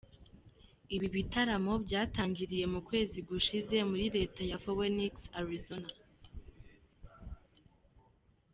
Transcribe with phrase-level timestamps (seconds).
[0.95, 5.89] Ibi bitaramo byatangiriye mu kwezi gushize muri Leta ya Phoenix Arizona.